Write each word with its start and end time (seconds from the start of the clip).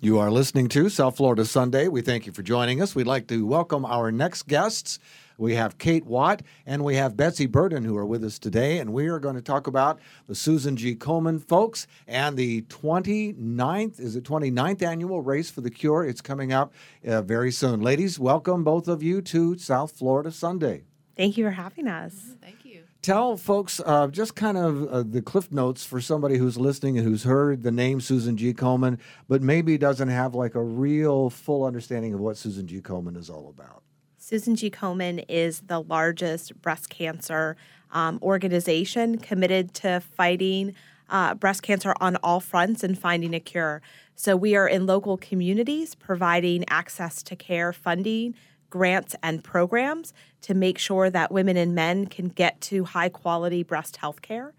You 0.00 0.20
are 0.20 0.30
listening 0.30 0.68
to 0.68 0.88
South 0.90 1.16
Florida 1.16 1.44
Sunday. 1.44 1.88
We 1.88 2.02
thank 2.02 2.24
you 2.24 2.32
for 2.32 2.44
joining 2.44 2.80
us. 2.80 2.94
We'd 2.94 3.08
like 3.08 3.26
to 3.26 3.44
welcome 3.44 3.84
our 3.84 4.12
next 4.12 4.46
guests. 4.46 5.00
We 5.36 5.56
have 5.56 5.76
Kate 5.76 6.06
Watt 6.06 6.42
and 6.64 6.84
we 6.84 6.94
have 6.94 7.16
Betsy 7.16 7.46
Burden 7.46 7.82
who 7.82 7.96
are 7.96 8.06
with 8.06 8.22
us 8.22 8.38
today, 8.38 8.78
and 8.78 8.92
we 8.92 9.08
are 9.08 9.18
going 9.18 9.34
to 9.34 9.42
talk 9.42 9.66
about 9.66 9.98
the 10.28 10.36
Susan 10.36 10.76
G. 10.76 10.94
Komen 10.94 11.42
folks 11.42 11.88
and 12.06 12.36
the 12.36 12.62
29th, 12.62 13.98
is 13.98 14.14
it 14.14 14.22
29th 14.22 14.82
annual 14.82 15.20
Race 15.20 15.50
for 15.50 15.62
the 15.62 15.70
Cure? 15.70 16.04
It's 16.04 16.20
coming 16.20 16.52
up 16.52 16.72
uh, 17.04 17.22
very 17.22 17.50
soon. 17.50 17.80
Ladies, 17.80 18.20
welcome 18.20 18.62
both 18.62 18.86
of 18.86 19.02
you 19.02 19.20
to 19.22 19.58
South 19.58 19.90
Florida 19.90 20.30
Sunday. 20.30 20.84
Thank 21.16 21.36
you 21.36 21.44
for 21.44 21.50
having 21.50 21.88
us. 21.88 22.36
Thank 22.40 22.64
you. 22.64 22.84
Tell 23.00 23.36
folks 23.36 23.80
uh, 23.86 24.08
just 24.08 24.34
kind 24.34 24.58
of 24.58 24.88
uh, 24.88 25.02
the 25.04 25.22
cliff 25.22 25.52
notes 25.52 25.84
for 25.84 26.00
somebody 26.00 26.36
who's 26.36 26.58
listening 26.58 26.98
and 26.98 27.06
who's 27.06 27.22
heard 27.22 27.62
the 27.62 27.70
name 27.70 28.00
Susan 28.00 28.36
G. 28.36 28.52
Komen, 28.52 28.98
but 29.28 29.40
maybe 29.40 29.78
doesn't 29.78 30.08
have 30.08 30.34
like 30.34 30.56
a 30.56 30.62
real 30.62 31.30
full 31.30 31.64
understanding 31.64 32.12
of 32.12 32.20
what 32.20 32.36
Susan 32.36 32.66
G. 32.66 32.80
Komen 32.80 33.16
is 33.16 33.30
all 33.30 33.48
about. 33.48 33.82
Susan 34.16 34.56
G. 34.56 34.68
Komen 34.68 35.24
is 35.28 35.60
the 35.60 35.80
largest 35.80 36.60
breast 36.60 36.90
cancer 36.90 37.56
um, 37.92 38.18
organization 38.20 39.16
committed 39.18 39.72
to 39.74 40.00
fighting 40.00 40.74
uh, 41.08 41.34
breast 41.34 41.62
cancer 41.62 41.94
on 42.00 42.16
all 42.16 42.40
fronts 42.40 42.82
and 42.82 42.98
finding 42.98 43.32
a 43.32 43.40
cure. 43.40 43.80
So 44.14 44.36
we 44.36 44.56
are 44.56 44.68
in 44.68 44.86
local 44.86 45.16
communities 45.16 45.94
providing 45.94 46.64
access 46.68 47.22
to 47.22 47.36
care 47.36 47.72
funding 47.72 48.34
grants 48.70 49.14
and 49.22 49.42
programs 49.42 50.12
to 50.42 50.54
make 50.54 50.78
sure 50.78 51.10
that 51.10 51.32
women 51.32 51.56
and 51.56 51.74
men 51.74 52.06
can 52.06 52.28
get 52.28 52.60
to 52.60 52.84
high 52.84 53.08
quality 53.08 53.62
breast 53.62 53.96
health 53.96 54.22
care. 54.22 54.54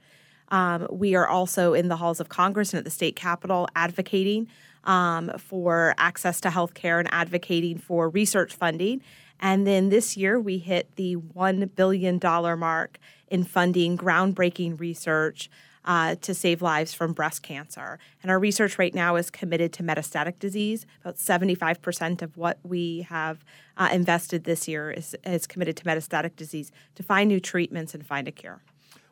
Um, 0.49 0.87
we 0.91 1.15
are 1.15 1.27
also 1.27 1.73
in 1.73 1.89
the 1.89 1.97
halls 1.97 2.19
of 2.19 2.29
Congress 2.29 2.73
and 2.73 2.79
at 2.79 2.85
the 2.85 2.91
state 2.91 3.15
capitol 3.15 3.67
advocating 3.75 4.47
um, 4.83 5.31
for 5.37 5.93
access 5.97 6.41
to 6.41 6.49
health 6.49 6.73
care 6.73 6.99
and 6.99 7.07
advocating 7.13 7.77
for 7.77 8.09
research 8.09 8.55
funding. 8.55 9.01
And 9.39 9.65
then 9.65 9.89
this 9.89 10.17
year, 10.17 10.39
we 10.39 10.57
hit 10.57 10.95
the 10.95 11.15
$1 11.15 11.75
billion 11.75 12.19
mark 12.59 12.97
in 13.29 13.43
funding 13.43 13.97
groundbreaking 13.97 14.79
research 14.79 15.49
uh, 15.85 16.15
to 16.15 16.33
save 16.33 16.61
lives 16.61 16.93
from 16.93 17.13
breast 17.13 17.43
cancer. 17.43 17.99
And 18.21 18.31
our 18.31 18.39
research 18.39 18.77
right 18.77 18.93
now 18.93 19.15
is 19.15 19.29
committed 19.29 19.73
to 19.73 19.83
metastatic 19.83 20.39
disease. 20.39 20.85
About 21.01 21.17
75% 21.17 22.21
of 22.21 22.37
what 22.37 22.59
we 22.63 23.01
have 23.09 23.43
uh, 23.77 23.89
invested 23.91 24.43
this 24.43 24.67
year 24.67 24.91
is, 24.91 25.15
is 25.25 25.47
committed 25.47 25.77
to 25.77 25.83
metastatic 25.83 26.35
disease 26.35 26.71
to 26.95 27.03
find 27.03 27.27
new 27.27 27.39
treatments 27.39 27.93
and 27.93 28.05
find 28.05 28.27
a 28.27 28.31
cure. 28.31 28.61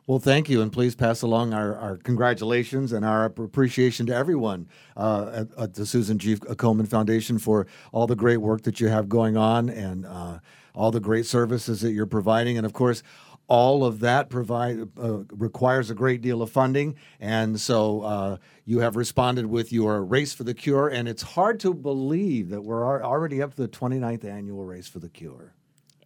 Well, 0.08 0.18
thank 0.18 0.48
you, 0.48 0.62
and 0.62 0.72
please 0.72 0.94
pass 0.94 1.20
along 1.20 1.52
our, 1.52 1.76
our 1.76 1.98
congratulations 1.98 2.94
and 2.94 3.04
our 3.04 3.26
appreciation 3.26 4.06
to 4.06 4.14
everyone 4.14 4.66
uh, 4.96 5.30
at, 5.34 5.62
at, 5.62 5.74
the 5.74 5.84
Susan 5.84 6.18
G. 6.18 6.36
Komen 6.36 6.88
Foundation 6.88 7.38
for 7.38 7.66
all 7.92 8.06
the 8.06 8.16
great 8.16 8.38
work 8.38 8.62
that 8.62 8.80
you 8.80 8.88
have 8.88 9.10
going 9.10 9.36
on 9.36 9.68
and 9.68 10.06
uh, 10.06 10.38
all 10.74 10.90
the 10.90 10.98
great 10.98 11.26
services 11.26 11.82
that 11.82 11.92
you're 11.92 12.06
providing, 12.06 12.56
and 12.56 12.64
of 12.64 12.72
course, 12.72 13.02
all 13.48 13.84
of 13.84 14.00
that 14.00 14.28
provide 14.28 14.88
uh, 15.00 15.24
requires 15.30 15.90
a 15.90 15.94
great 15.94 16.20
deal 16.20 16.42
of 16.42 16.50
funding, 16.50 16.94
and 17.18 17.58
so 17.58 18.02
uh, 18.02 18.36
you 18.64 18.80
have 18.80 18.94
responded 18.94 19.46
with 19.46 19.72
your 19.72 20.04
race 20.04 20.32
for 20.32 20.44
the 20.44 20.54
cure, 20.54 20.88
and 20.88 21.08
it's 21.08 21.22
hard 21.22 21.58
to 21.60 21.74
believe 21.74 22.50
that 22.50 22.62
we're 22.62 23.02
already 23.02 23.42
up 23.42 23.54
to 23.54 23.62
the 23.62 23.68
29th 23.68 24.24
annual 24.24 24.64
race 24.64 24.86
for 24.86 24.98
the 25.00 25.08
cure. 25.08 25.54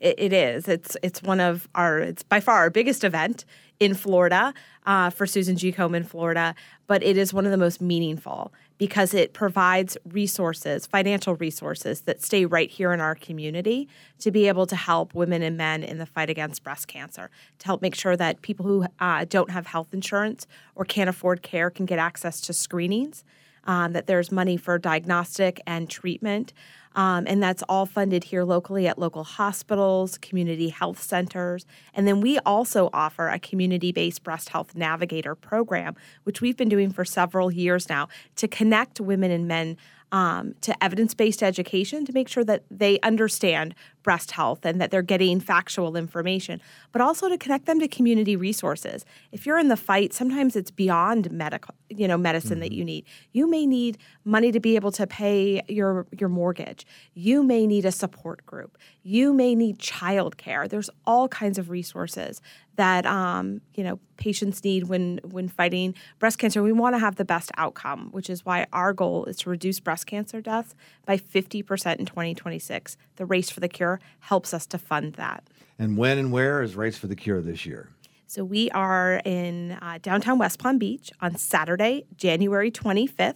it, 0.00 0.14
it 0.18 0.32
is. 0.32 0.68
It's 0.68 0.96
it's 1.02 1.22
one 1.22 1.40
of 1.40 1.68
our. 1.74 1.98
It's 1.98 2.22
by 2.22 2.40
far 2.40 2.58
our 2.58 2.70
biggest 2.70 3.04
event 3.04 3.44
in 3.82 3.94
Florida 3.94 4.54
uh, 4.86 5.10
for 5.10 5.26
Susan 5.26 5.56
G. 5.56 5.72
Komen, 5.72 6.06
Florida, 6.06 6.54
but 6.86 7.02
it 7.02 7.16
is 7.16 7.34
one 7.34 7.44
of 7.44 7.50
the 7.50 7.56
most 7.56 7.80
meaningful 7.80 8.52
because 8.78 9.12
it 9.12 9.32
provides 9.32 9.96
resources, 10.08 10.86
financial 10.86 11.34
resources 11.34 12.02
that 12.02 12.22
stay 12.22 12.44
right 12.44 12.70
here 12.70 12.92
in 12.92 13.00
our 13.00 13.16
community 13.16 13.88
to 14.20 14.30
be 14.30 14.46
able 14.46 14.66
to 14.66 14.76
help 14.76 15.14
women 15.14 15.42
and 15.42 15.56
men 15.56 15.82
in 15.82 15.98
the 15.98 16.06
fight 16.06 16.30
against 16.30 16.62
breast 16.62 16.86
cancer, 16.86 17.28
to 17.58 17.66
help 17.66 17.82
make 17.82 17.96
sure 17.96 18.16
that 18.16 18.40
people 18.40 18.64
who 18.64 18.86
uh, 19.00 19.24
don't 19.28 19.50
have 19.50 19.66
health 19.66 19.88
insurance 19.92 20.46
or 20.76 20.84
can't 20.84 21.10
afford 21.10 21.42
care 21.42 21.68
can 21.68 21.84
get 21.84 21.98
access 21.98 22.40
to 22.40 22.52
screenings, 22.52 23.24
um, 23.64 23.92
that 23.92 24.06
there's 24.06 24.32
money 24.32 24.56
for 24.56 24.78
diagnostic 24.78 25.60
and 25.66 25.88
treatment. 25.88 26.52
Um, 26.94 27.24
and 27.26 27.42
that's 27.42 27.62
all 27.68 27.86
funded 27.86 28.24
here 28.24 28.44
locally 28.44 28.86
at 28.86 28.98
local 28.98 29.24
hospitals, 29.24 30.18
community 30.18 30.68
health 30.68 31.02
centers. 31.02 31.64
And 31.94 32.06
then 32.06 32.20
we 32.20 32.38
also 32.40 32.90
offer 32.92 33.28
a 33.28 33.38
community 33.38 33.92
based 33.92 34.22
breast 34.22 34.50
health 34.50 34.74
navigator 34.74 35.34
program, 35.34 35.96
which 36.24 36.40
we've 36.40 36.56
been 36.56 36.68
doing 36.68 36.92
for 36.92 37.04
several 37.04 37.50
years 37.50 37.88
now 37.88 38.08
to 38.36 38.46
connect 38.46 39.00
women 39.00 39.30
and 39.30 39.48
men 39.48 39.76
um, 40.12 40.54
to 40.60 40.84
evidence 40.84 41.14
based 41.14 41.42
education 41.42 42.04
to 42.04 42.12
make 42.12 42.28
sure 42.28 42.44
that 42.44 42.64
they 42.70 43.00
understand 43.00 43.74
breast 44.02 44.32
health 44.32 44.64
and 44.64 44.80
that 44.80 44.90
they're 44.90 45.02
getting 45.02 45.40
factual 45.40 45.96
information, 45.96 46.60
but 46.92 47.00
also 47.00 47.28
to 47.28 47.38
connect 47.38 47.66
them 47.66 47.80
to 47.80 47.88
community 47.88 48.36
resources. 48.36 49.04
If 49.30 49.46
you're 49.46 49.58
in 49.58 49.68
the 49.68 49.76
fight, 49.76 50.12
sometimes 50.12 50.56
it's 50.56 50.70
beyond 50.70 51.30
medical, 51.30 51.74
you 51.88 52.08
know, 52.08 52.16
medicine 52.16 52.52
mm-hmm. 52.52 52.60
that 52.60 52.72
you 52.72 52.84
need. 52.84 53.04
You 53.32 53.48
may 53.48 53.66
need 53.66 53.98
money 54.24 54.52
to 54.52 54.60
be 54.60 54.76
able 54.76 54.92
to 54.92 55.06
pay 55.06 55.62
your 55.68 56.06
your 56.18 56.28
mortgage. 56.28 56.86
You 57.14 57.42
may 57.42 57.66
need 57.66 57.84
a 57.84 57.92
support 57.92 58.44
group. 58.46 58.78
You 59.02 59.32
may 59.32 59.54
need 59.54 59.78
childcare. 59.78 60.68
There's 60.68 60.90
all 61.04 61.28
kinds 61.28 61.58
of 61.58 61.70
resources 61.70 62.40
that 62.76 63.04
um, 63.06 63.60
you 63.74 63.84
know 63.84 63.98
patients 64.16 64.64
need 64.64 64.84
when 64.84 65.20
when 65.24 65.48
fighting 65.48 65.94
breast 66.18 66.38
cancer. 66.38 66.62
We 66.62 66.72
want 66.72 66.94
to 66.94 66.98
have 66.98 67.16
the 67.16 67.24
best 67.24 67.50
outcome, 67.56 68.10
which 68.12 68.30
is 68.30 68.44
why 68.44 68.66
our 68.72 68.92
goal 68.92 69.24
is 69.26 69.36
to 69.38 69.50
reduce 69.50 69.80
breast 69.80 70.06
cancer 70.06 70.40
deaths 70.40 70.74
by 71.04 71.16
50% 71.16 71.96
in 71.96 72.06
2026. 72.06 72.96
The 73.16 73.26
race 73.26 73.50
for 73.50 73.60
the 73.60 73.68
cure 73.68 73.91
helps 74.20 74.54
us 74.54 74.66
to 74.68 74.78
fund 74.78 75.14
that. 75.14 75.44
And 75.78 75.96
when 75.96 76.18
and 76.18 76.32
where 76.32 76.62
is 76.62 76.76
Race 76.76 76.98
for 76.98 77.06
the 77.06 77.16
Cure 77.16 77.40
this 77.40 77.66
year? 77.66 77.90
So 78.26 78.44
we 78.44 78.70
are 78.70 79.20
in 79.24 79.72
uh, 79.82 79.98
downtown 80.00 80.38
West 80.38 80.58
Palm 80.58 80.78
Beach 80.78 81.10
on 81.20 81.36
Saturday, 81.36 82.06
January 82.16 82.70
25th. 82.70 83.34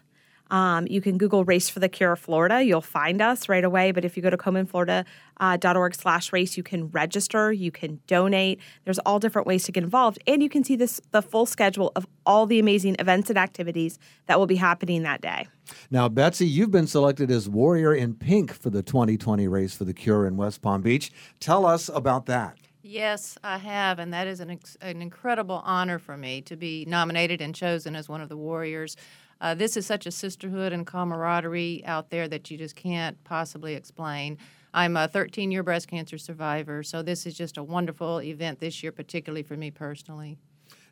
um, 0.51 0.87
you 0.87 1.01
can 1.01 1.17
Google 1.17 1.43
Race 1.43 1.69
for 1.69 1.79
the 1.79 1.89
Cure 1.89 2.15
Florida. 2.15 2.63
You'll 2.63 2.81
find 2.81 3.21
us 3.21 3.49
right 3.49 3.63
away. 3.63 3.91
But 3.91 4.05
if 4.05 4.15
you 4.15 4.23
go 4.23 4.29
to 4.29 4.37
komenflorida.org 4.37 5.93
uh, 5.93 5.97
slash 5.97 6.31
race, 6.31 6.57
you 6.57 6.63
can 6.63 6.89
register, 6.89 7.51
you 7.51 7.71
can 7.71 7.99
donate. 8.07 8.59
There's 8.83 8.99
all 8.99 9.19
different 9.19 9.47
ways 9.47 9.63
to 9.65 9.71
get 9.71 9.83
involved. 9.83 10.19
And 10.27 10.43
you 10.43 10.49
can 10.49 10.63
see 10.63 10.75
this 10.75 11.01
the 11.11 11.21
full 11.21 11.45
schedule 11.45 11.91
of 11.95 12.05
all 12.25 12.45
the 12.45 12.59
amazing 12.59 12.95
events 12.99 13.29
and 13.29 13.37
activities 13.37 13.97
that 14.27 14.39
will 14.39 14.47
be 14.47 14.55
happening 14.55 15.03
that 15.03 15.21
day. 15.21 15.47
Now, 15.89 16.07
Betsy, 16.09 16.47
you've 16.47 16.71
been 16.71 16.87
selected 16.87 17.31
as 17.31 17.49
Warrior 17.49 17.93
in 17.93 18.13
Pink 18.13 18.53
for 18.53 18.69
the 18.69 18.83
2020 18.83 19.47
Race 19.47 19.75
for 19.75 19.83
the 19.83 19.93
Cure 19.93 20.27
in 20.27 20.37
West 20.37 20.61
Palm 20.61 20.81
Beach. 20.81 21.11
Tell 21.39 21.65
us 21.65 21.89
about 21.89 22.27
that. 22.27 22.57
Yes, 22.87 23.35
I 23.43 23.57
have, 23.57 23.97
and 23.97 24.13
that 24.13 24.27
is 24.27 24.39
an, 24.41 24.59
an 24.79 25.01
incredible 25.01 25.63
honor 25.65 25.97
for 25.97 26.15
me 26.15 26.41
to 26.43 26.55
be 26.55 26.85
nominated 26.87 27.41
and 27.41 27.55
chosen 27.55 27.95
as 27.95 28.07
one 28.07 28.21
of 28.21 28.29
the 28.29 28.37
Warriors. 28.37 28.95
Uh, 29.41 29.53
this 29.53 29.75
is 29.77 29.85
such 29.85 30.05
a 30.05 30.11
sisterhood 30.11 30.71
and 30.73 30.87
camaraderie 30.87 31.83
out 31.85 32.09
there 32.09 32.27
that 32.27 32.49
you 32.49 32.57
just 32.57 32.75
can't 32.75 33.21
possibly 33.23 33.75
explain. 33.75 34.37
I'm 34.73 34.97
a 34.97 35.07
13 35.07 35.51
year 35.51 35.63
breast 35.63 35.87
cancer 35.87 36.17
survivor, 36.17 36.83
so 36.83 37.01
this 37.01 37.25
is 37.25 37.33
just 37.33 37.57
a 37.57 37.63
wonderful 37.63 38.21
event 38.21 38.59
this 38.59 38.83
year, 38.83 38.91
particularly 38.91 39.43
for 39.43 39.55
me 39.55 39.71
personally. 39.71 40.37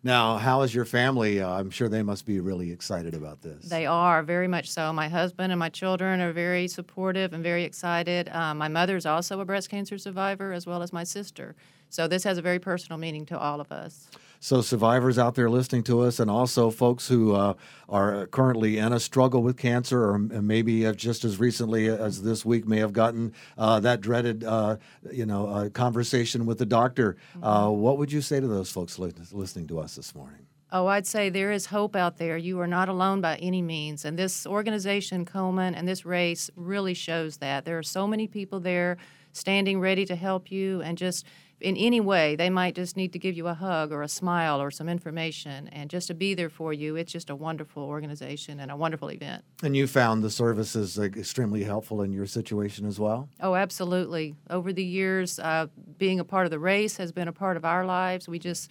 Now, 0.06 0.38
how 0.38 0.64
is 0.64 0.76
your 0.76 0.84
family? 0.84 1.42
Uh, 1.42 1.50
I'm 1.50 1.70
sure 1.70 1.88
they 1.88 2.04
must 2.04 2.26
be 2.26 2.42
really 2.42 2.72
excited 2.72 3.14
about 3.14 3.42
this. 3.42 3.70
They 3.70 3.86
are 3.86 4.22
very 4.22 4.50
much 4.50 4.70
so. 4.70 4.92
My 4.92 5.08
husband 5.08 5.54
and 5.54 5.60
my 5.60 5.70
children 5.70 6.20
are 6.20 6.34
very 6.34 6.68
supportive 6.68 7.32
and 7.32 7.42
very 7.42 7.64
excited. 7.64 8.28
Um, 8.30 8.58
my 8.58 8.68
mother 8.68 8.98
is 8.98 9.06
also 9.06 9.40
a 9.40 9.46
breast 9.46 9.70
cancer 9.70 9.98
survivor, 9.98 10.52
as 10.52 10.68
well 10.68 10.82
as 10.82 10.92
my 10.92 11.06
sister. 11.06 11.56
So 11.90 12.10
this 12.10 12.26
has 12.26 12.38
a 12.38 12.42
very 12.42 12.60
personal 12.60 12.98
meaning 12.98 13.26
to 13.28 13.40
all 13.40 13.62
of 13.62 13.72
us. 13.72 14.10
So, 14.44 14.60
survivors 14.60 15.18
out 15.18 15.36
there 15.36 15.50
listening 15.50 15.84
to 15.84 16.02
us, 16.02 16.20
and 16.20 16.30
also 16.30 16.70
folks 16.70 17.08
who 17.08 17.34
uh, 17.34 17.54
are 17.88 18.28
currently 18.28 18.78
in 18.78 18.92
a 18.92 19.00
struggle 19.00 19.42
with 19.42 19.56
cancer, 19.56 20.04
or 20.04 20.20
maybe 20.20 20.82
have 20.82 20.98
just 20.98 21.24
as 21.24 21.40
recently 21.40 21.88
as 21.88 22.24
this 22.24 22.44
week 22.44 22.68
may 22.68 22.80
have 22.80 22.92
gotten 22.92 23.32
uh, 23.58 23.80
that 23.80 24.02
dreaded, 24.02 24.44
uh, 24.44 24.76
you 25.10 25.26
know, 25.26 25.48
uh, 25.48 25.70
conversation 25.70 26.46
with 26.46 26.58
the 26.58 26.66
doctor. 26.66 27.16
Uh, 27.42 27.68
mm-hmm. 27.68 27.80
what 27.80 27.98
would 27.98 28.12
you 28.12 28.20
say 28.20 28.42
to 28.42 28.48
those 28.48 28.70
folks 28.70 29.00
li- 29.00 29.14
listening 29.32 29.66
to 29.68 29.80
us 29.80 29.96
this 29.96 30.14
morning? 30.14 30.46
Oh, 30.74 30.88
I'd 30.88 31.08
say 31.08 31.30
there 31.30 31.54
is 31.54 31.68
hope 31.68 31.96
out 31.96 32.18
there. 32.18 32.36
You 32.36 32.60
are 32.60 32.68
not 32.68 32.90
alone 32.90 33.22
by 33.22 33.38
any 33.38 33.62
means. 33.62 34.04
And 34.04 34.20
this 34.20 34.46
organization, 34.46 35.24
Komen, 35.24 35.74
and 35.74 35.88
this 35.88 36.04
race 36.04 36.50
really 36.58 36.96
shows 36.96 37.38
that. 37.38 37.64
There 37.64 37.78
are 37.78 37.84
so 37.84 38.08
many 38.08 38.28
people 38.28 38.60
there 38.60 38.98
standing 39.32 39.80
ready 39.80 40.06
to 40.06 40.18
help 40.18 40.52
you 40.52 40.82
and 40.82 40.98
just 40.98 41.26
in 41.64 41.78
any 41.78 42.02
way. 42.02 42.36
They 42.36 42.50
might 42.50 42.76
just 42.76 42.98
need 42.98 43.14
to 43.14 43.20
give 43.20 43.36
you 43.36 43.48
a 43.48 43.54
hug 43.54 43.92
or 43.92 44.04
a 44.04 44.08
smile 44.08 44.62
or 44.62 44.70
some 44.70 44.90
information 44.90 45.70
and 45.70 45.90
just 45.90 46.08
to 46.08 46.14
be 46.14 46.34
there 46.34 46.50
for 46.50 46.74
you. 46.74 46.98
It's 46.98 47.12
just 47.12 47.30
a 47.30 47.36
wonderful 47.36 47.84
organization 47.84 48.60
and 48.60 48.70
a 48.70 48.76
wonderful 48.76 49.10
event. 49.10 49.44
And 49.64 49.76
you 49.76 49.88
found 49.88 50.24
the 50.24 50.30
services 50.30 50.98
like, 50.98 51.16
extremely 51.16 51.64
helpful 51.64 52.02
in 52.02 52.12
your 52.12 52.26
situation 52.26 52.86
as 52.86 53.00
well? 53.00 53.30
Oh, 53.40 53.56
absolutely. 53.56 54.36
Over 54.50 54.74
the 54.74 54.84
years, 54.84 55.40
uh, 55.40 55.68
being 55.98 56.20
a 56.20 56.26
part 56.26 56.46
of 56.46 56.52
the 56.52 56.60
race 56.60 56.98
has 56.98 57.12
been 57.12 57.30
a 57.30 57.34
part 57.34 57.56
of 57.56 57.64
our 57.64 57.86
lives. 57.86 58.28
We 58.28 58.40
just 58.40 58.70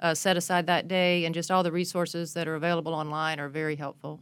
uh, 0.00 0.14
set 0.14 0.36
aside 0.36 0.66
that 0.66 0.86
day, 0.86 1.24
and 1.24 1.34
just 1.34 1.50
all 1.50 1.62
the 1.62 1.72
resources 1.72 2.34
that 2.34 2.46
are 2.46 2.56
available 2.56 2.92
online 2.92 3.40
are 3.40 3.48
very 3.48 3.76
helpful. 3.76 4.20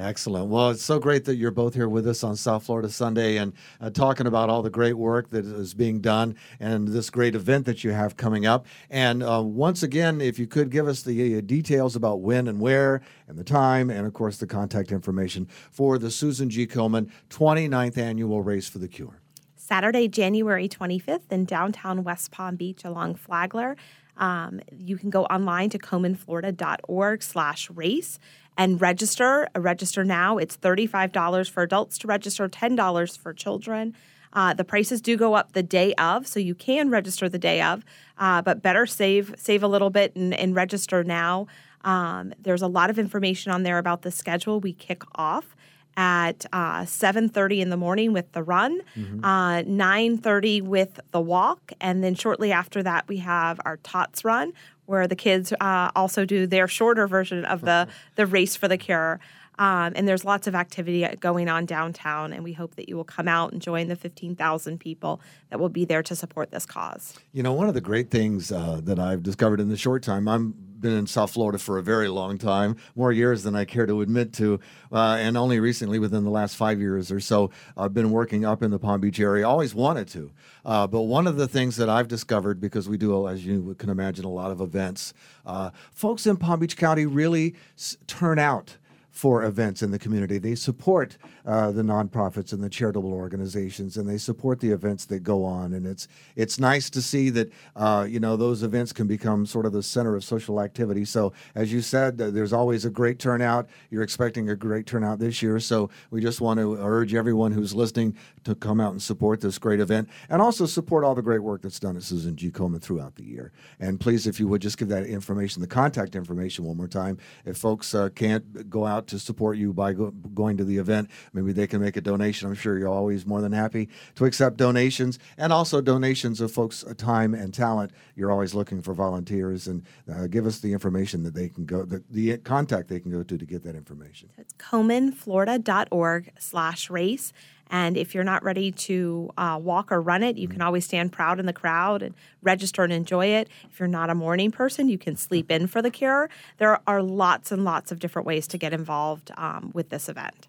Excellent. 0.00 0.48
Well, 0.48 0.70
it's 0.70 0.82
so 0.82 0.98
great 0.98 1.26
that 1.26 1.36
you're 1.36 1.50
both 1.50 1.74
here 1.74 1.88
with 1.88 2.08
us 2.08 2.24
on 2.24 2.34
South 2.34 2.64
Florida 2.64 2.88
Sunday 2.88 3.36
and 3.36 3.52
uh, 3.82 3.90
talking 3.90 4.26
about 4.26 4.48
all 4.48 4.62
the 4.62 4.70
great 4.70 4.94
work 4.94 5.28
that 5.28 5.44
is 5.44 5.74
being 5.74 6.00
done 6.00 6.36
and 6.58 6.88
this 6.88 7.10
great 7.10 7.34
event 7.34 7.66
that 7.66 7.84
you 7.84 7.90
have 7.90 8.16
coming 8.16 8.46
up. 8.46 8.64
And 8.88 9.22
uh, 9.22 9.42
once 9.44 9.82
again, 9.82 10.22
if 10.22 10.38
you 10.38 10.46
could 10.46 10.70
give 10.70 10.88
us 10.88 11.02
the 11.02 11.36
uh, 11.36 11.42
details 11.42 11.96
about 11.96 12.22
when 12.22 12.48
and 12.48 12.60
where 12.60 13.02
and 13.28 13.36
the 13.36 13.44
time, 13.44 13.90
and 13.90 14.06
of 14.06 14.14
course 14.14 14.38
the 14.38 14.46
contact 14.46 14.90
information 14.90 15.46
for 15.70 15.98
the 15.98 16.10
Susan 16.10 16.48
G. 16.48 16.66
Komen 16.66 17.10
29th 17.28 17.98
Annual 17.98 18.42
Race 18.42 18.70
for 18.70 18.78
the 18.78 18.88
Cure. 18.88 19.20
Saturday, 19.54 20.08
January 20.08 20.66
25th 20.66 21.30
in 21.30 21.44
downtown 21.44 22.04
West 22.04 22.30
Palm 22.30 22.56
Beach 22.56 22.86
along 22.86 23.16
Flagler. 23.16 23.76
Um, 24.16 24.60
you 24.70 24.96
can 24.96 25.10
go 25.10 25.24
online 25.24 25.70
to 25.70 25.78
komenflorida.org 25.78 27.22
slash 27.22 27.70
race 27.70 28.18
and 28.60 28.78
register. 28.78 29.48
Register 29.56 30.04
now. 30.04 30.36
It's 30.36 30.54
$35 30.54 31.50
for 31.50 31.62
adults 31.62 31.96
to 31.96 32.06
register, 32.06 32.46
$10 32.46 33.18
for 33.18 33.32
children. 33.32 33.96
Uh, 34.34 34.52
the 34.52 34.64
prices 34.64 35.00
do 35.00 35.16
go 35.16 35.32
up 35.32 35.52
the 35.52 35.62
day 35.62 35.94
of, 35.94 36.26
so 36.26 36.38
you 36.38 36.54
can 36.54 36.90
register 36.90 37.26
the 37.26 37.38
day 37.38 37.62
of, 37.62 37.86
uh, 38.18 38.42
but 38.42 38.60
better 38.60 38.84
save 38.84 39.34
save 39.38 39.62
a 39.62 39.66
little 39.66 39.88
bit 39.88 40.14
and, 40.14 40.34
and 40.34 40.54
register 40.54 41.02
now. 41.02 41.46
Um, 41.84 42.34
there's 42.38 42.60
a 42.60 42.66
lot 42.66 42.90
of 42.90 42.98
information 42.98 43.50
on 43.50 43.62
there 43.62 43.78
about 43.78 44.02
the 44.02 44.10
schedule. 44.10 44.60
We 44.60 44.74
kick 44.74 45.02
off 45.14 45.56
at 45.96 46.46
uh, 46.52 46.82
7.30 46.82 47.60
in 47.60 47.70
the 47.70 47.76
morning 47.76 48.12
with 48.12 48.30
the 48.32 48.42
run 48.42 48.80
mm-hmm. 48.96 49.24
uh, 49.24 49.62
9.30 49.62 50.62
with 50.62 51.00
the 51.10 51.20
walk 51.20 51.72
and 51.80 52.04
then 52.04 52.14
shortly 52.14 52.52
after 52.52 52.82
that 52.82 53.08
we 53.08 53.16
have 53.16 53.60
our 53.64 53.76
tots 53.78 54.24
run 54.24 54.52
where 54.90 55.06
the 55.06 55.16
kids 55.16 55.52
uh, 55.60 55.90
also 55.94 56.24
do 56.24 56.46
their 56.46 56.66
shorter 56.66 57.06
version 57.06 57.44
of 57.44 57.60
the, 57.60 57.86
the 58.16 58.26
race 58.26 58.56
for 58.56 58.66
the 58.66 58.76
cure 58.76 59.20
um, 59.60 59.92
and 59.94 60.08
there's 60.08 60.24
lots 60.24 60.46
of 60.46 60.54
activity 60.54 61.06
going 61.20 61.50
on 61.50 61.66
downtown, 61.66 62.32
and 62.32 62.42
we 62.42 62.54
hope 62.54 62.76
that 62.76 62.88
you 62.88 62.96
will 62.96 63.04
come 63.04 63.28
out 63.28 63.52
and 63.52 63.60
join 63.60 63.88
the 63.88 63.94
15,000 63.94 64.80
people 64.80 65.20
that 65.50 65.60
will 65.60 65.68
be 65.68 65.84
there 65.84 66.02
to 66.02 66.16
support 66.16 66.50
this 66.50 66.64
cause. 66.64 67.14
You 67.34 67.42
know, 67.42 67.52
one 67.52 67.68
of 67.68 67.74
the 67.74 67.82
great 67.82 68.10
things 68.10 68.50
uh, 68.50 68.80
that 68.84 68.98
I've 68.98 69.22
discovered 69.22 69.60
in 69.60 69.68
the 69.68 69.76
short 69.76 70.02
time, 70.02 70.28
I'm 70.28 70.54
been 70.80 70.92
in 70.92 71.06
South 71.06 71.30
Florida 71.32 71.58
for 71.58 71.78
a 71.78 71.82
very 71.82 72.08
long 72.08 72.38
time, 72.38 72.76
more 72.96 73.12
years 73.12 73.42
than 73.42 73.54
I 73.54 73.64
care 73.64 73.86
to 73.86 74.00
admit 74.00 74.32
to, 74.34 74.58
uh, 74.92 75.16
and 75.20 75.36
only 75.36 75.60
recently, 75.60 75.98
within 75.98 76.24
the 76.24 76.30
last 76.30 76.56
five 76.56 76.80
years 76.80 77.12
or 77.12 77.20
so, 77.20 77.50
I've 77.76 77.94
been 77.94 78.10
working 78.10 78.44
up 78.44 78.62
in 78.62 78.70
the 78.70 78.78
Palm 78.78 79.00
Beach 79.00 79.20
area. 79.20 79.46
Always 79.48 79.74
wanted 79.74 80.08
to, 80.08 80.30
uh, 80.64 80.86
but 80.86 81.02
one 81.02 81.26
of 81.26 81.36
the 81.36 81.46
things 81.48 81.76
that 81.76 81.88
I've 81.88 82.08
discovered, 82.08 82.60
because 82.60 82.88
we 82.88 82.96
do, 82.96 83.28
as 83.28 83.44
you 83.44 83.74
can 83.78 83.90
imagine, 83.90 84.24
a 84.24 84.30
lot 84.30 84.50
of 84.50 84.60
events, 84.60 85.12
uh, 85.46 85.70
folks 85.92 86.26
in 86.26 86.36
Palm 86.36 86.60
Beach 86.60 86.76
County 86.76 87.06
really 87.06 87.54
s- 87.76 87.96
turn 88.06 88.38
out 88.38 88.76
for 89.10 89.42
events 89.44 89.82
in 89.82 89.90
the 89.90 89.98
community. 89.98 90.38
They 90.38 90.54
support 90.54 91.16
uh, 91.44 91.72
the 91.72 91.82
nonprofits 91.82 92.52
and 92.52 92.62
the 92.62 92.68
charitable 92.68 93.12
organizations, 93.12 93.96
and 93.96 94.08
they 94.08 94.18
support 94.18 94.60
the 94.60 94.70
events 94.70 95.04
that 95.06 95.20
go 95.20 95.44
on. 95.44 95.72
And 95.72 95.86
it's 95.86 96.08
it's 96.36 96.58
nice 96.58 96.88
to 96.90 97.02
see 97.02 97.30
that 97.30 97.52
uh, 97.76 98.06
you 98.08 98.20
know 98.20 98.36
those 98.36 98.62
events 98.62 98.92
can 98.92 99.06
become 99.06 99.46
sort 99.46 99.66
of 99.66 99.72
the 99.72 99.82
center 99.82 100.14
of 100.14 100.24
social 100.24 100.60
activity. 100.60 101.04
So 101.04 101.32
as 101.54 101.72
you 101.72 101.80
said, 101.80 102.18
there's 102.18 102.52
always 102.52 102.84
a 102.84 102.90
great 102.90 103.18
turnout. 103.18 103.68
You're 103.90 104.02
expecting 104.02 104.48
a 104.48 104.56
great 104.56 104.86
turnout 104.86 105.18
this 105.18 105.42
year, 105.42 105.58
so 105.60 105.90
we 106.10 106.20
just 106.20 106.40
want 106.40 106.60
to 106.60 106.76
urge 106.76 107.14
everyone 107.14 107.52
who's 107.52 107.74
listening 107.74 108.16
to 108.44 108.54
come 108.54 108.80
out 108.80 108.92
and 108.92 109.02
support 109.02 109.40
this 109.40 109.58
great 109.58 109.80
event, 109.80 110.08
and 110.28 110.40
also 110.40 110.66
support 110.66 111.04
all 111.04 111.14
the 111.14 111.22
great 111.22 111.42
work 111.42 111.62
that's 111.62 111.80
done 111.80 111.96
at 111.96 112.02
Susan 112.02 112.36
G. 112.36 112.50
Komen 112.50 112.80
throughout 112.80 113.16
the 113.16 113.24
year. 113.24 113.52
And 113.78 113.98
please, 113.98 114.26
if 114.26 114.38
you 114.38 114.48
would 114.48 114.62
just 114.62 114.78
give 114.78 114.88
that 114.88 115.06
information, 115.06 115.60
the 115.60 115.68
contact 115.68 116.14
information, 116.14 116.64
one 116.64 116.76
more 116.76 116.88
time. 116.88 117.18
If 117.44 117.58
folks 117.58 117.94
uh, 117.94 118.08
can't 118.10 118.70
go 118.70 118.86
out 118.86 118.99
to 119.08 119.18
support 119.18 119.56
you 119.56 119.72
by 119.72 119.92
go- 119.92 120.10
going 120.10 120.56
to 120.56 120.64
the 120.64 120.78
event, 120.78 121.10
maybe 121.32 121.52
they 121.52 121.66
can 121.66 121.80
make 121.80 121.96
a 121.96 122.00
donation. 122.00 122.48
I'm 122.48 122.54
sure 122.54 122.78
you're 122.78 122.88
always 122.88 123.26
more 123.26 123.40
than 123.40 123.52
happy 123.52 123.88
to 124.16 124.24
accept 124.24 124.56
donations 124.56 125.18
and 125.36 125.52
also 125.52 125.80
donations 125.80 126.40
of 126.40 126.52
folks' 126.52 126.84
uh, 126.84 126.94
time 126.94 127.34
and 127.34 127.52
talent. 127.52 127.92
You're 128.16 128.30
always 128.30 128.54
looking 128.54 128.82
for 128.82 128.94
volunteers 128.94 129.66
and 129.66 129.82
uh, 130.12 130.26
give 130.26 130.46
us 130.46 130.60
the 130.60 130.72
information 130.72 131.22
that 131.24 131.34
they 131.34 131.48
can 131.48 131.64
go, 131.64 131.84
the, 131.84 132.02
the 132.10 132.38
contact 132.38 132.88
they 132.88 133.00
can 133.00 133.10
go 133.10 133.22
to 133.22 133.38
to 133.38 133.46
get 133.46 133.62
that 133.64 133.74
information. 133.74 134.30
It's 134.38 134.54
komenflorida.org 134.54 136.32
slash 136.38 136.90
race. 136.90 137.32
And 137.70 137.96
if 137.96 138.14
you're 138.14 138.24
not 138.24 138.42
ready 138.42 138.72
to 138.72 139.30
uh, 139.38 139.58
walk 139.62 139.90
or 139.90 140.00
run 140.00 140.22
it, 140.22 140.36
you 140.36 140.48
mm-hmm. 140.48 140.54
can 140.54 140.62
always 140.62 140.84
stand 140.84 141.12
proud 141.12 141.40
in 141.40 141.46
the 141.46 141.52
crowd 141.52 142.02
and 142.02 142.14
register 142.42 142.84
and 142.84 142.92
enjoy 142.92 143.26
it. 143.26 143.48
If 143.70 143.78
you're 143.78 143.88
not 143.88 144.10
a 144.10 144.14
morning 144.14 144.50
person, 144.50 144.88
you 144.88 144.98
can 144.98 145.16
sleep 145.16 145.50
in 145.50 145.66
for 145.66 145.80
the 145.80 145.90
cure. 145.90 146.28
There 146.58 146.80
are 146.86 147.02
lots 147.02 147.52
and 147.52 147.64
lots 147.64 147.92
of 147.92 148.00
different 148.00 148.26
ways 148.26 148.46
to 148.48 148.58
get 148.58 148.72
involved 148.72 149.30
um, 149.36 149.70
with 149.72 149.88
this 149.88 150.08
event. 150.08 150.48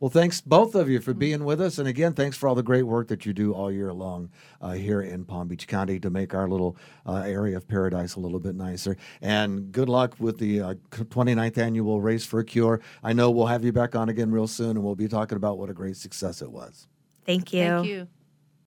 Well, 0.00 0.10
thanks 0.10 0.40
both 0.40 0.76
of 0.76 0.88
you 0.88 1.00
for 1.00 1.12
being 1.12 1.44
with 1.44 1.60
us. 1.60 1.78
And 1.78 1.88
again, 1.88 2.12
thanks 2.12 2.36
for 2.36 2.48
all 2.48 2.54
the 2.54 2.62
great 2.62 2.84
work 2.84 3.08
that 3.08 3.26
you 3.26 3.32
do 3.32 3.52
all 3.52 3.70
year 3.70 3.92
long 3.92 4.30
uh, 4.60 4.72
here 4.72 5.02
in 5.02 5.24
Palm 5.24 5.48
Beach 5.48 5.66
County 5.66 5.98
to 5.98 6.08
make 6.08 6.34
our 6.34 6.48
little 6.48 6.76
uh, 7.04 7.22
area 7.26 7.56
of 7.56 7.66
paradise 7.66 8.14
a 8.14 8.20
little 8.20 8.38
bit 8.38 8.54
nicer. 8.54 8.96
And 9.22 9.72
good 9.72 9.88
luck 9.88 10.14
with 10.20 10.38
the 10.38 10.60
uh, 10.60 10.74
29th 10.92 11.58
annual 11.58 12.00
Race 12.00 12.24
for 12.24 12.40
a 12.40 12.44
Cure. 12.44 12.80
I 13.02 13.12
know 13.12 13.30
we'll 13.30 13.46
have 13.46 13.64
you 13.64 13.72
back 13.72 13.96
on 13.96 14.08
again 14.08 14.30
real 14.30 14.46
soon, 14.46 14.70
and 14.70 14.84
we'll 14.84 14.94
be 14.94 15.08
talking 15.08 15.36
about 15.36 15.58
what 15.58 15.68
a 15.68 15.74
great 15.74 15.96
success 15.96 16.42
it 16.42 16.50
was. 16.50 16.86
Thank 17.26 17.52
you. 17.52 17.64
Thank 17.64 17.86
you. 17.86 18.08